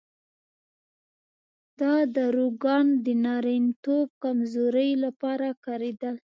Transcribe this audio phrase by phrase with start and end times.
[1.79, 6.15] دا داروګان د نارینتوب کمزورۍ لپاره کارېدل.